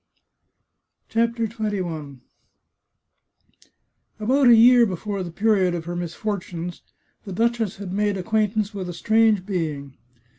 [1.09, 2.21] CHAPTER XXI
[4.19, 6.81] About a year before the period of her misfortunes,
[7.23, 9.95] the duchess had made acquaintance with a strange being.